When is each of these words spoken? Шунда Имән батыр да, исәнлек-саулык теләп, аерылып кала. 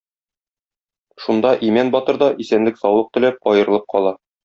Шунда 1.25 1.35
Имән 1.69 1.93
батыр 1.99 2.19
да, 2.25 2.33
исәнлек-саулык 2.47 3.15
теләп, 3.19 3.43
аерылып 3.55 3.91
кала. 3.97 4.21